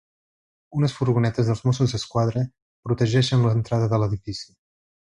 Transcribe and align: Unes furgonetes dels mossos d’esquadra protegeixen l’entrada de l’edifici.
Unes 0.79 0.95
furgonetes 0.99 1.51
dels 1.51 1.61
mossos 1.67 1.93
d’esquadra 1.97 2.45
protegeixen 2.89 3.47
l’entrada 3.47 3.93
de 3.95 4.03
l’edifici. 4.05 4.49